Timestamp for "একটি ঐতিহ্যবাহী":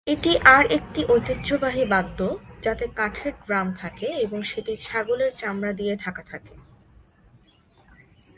0.71-1.83